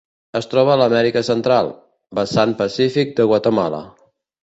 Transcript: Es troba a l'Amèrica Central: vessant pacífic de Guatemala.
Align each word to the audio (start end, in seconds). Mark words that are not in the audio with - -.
Es 0.37 0.47
troba 0.53 0.71
a 0.75 0.77
l'Amèrica 0.81 1.23
Central: 1.27 1.71
vessant 2.23 2.57
pacífic 2.65 3.17
de 3.21 3.33
Guatemala. 3.33 3.89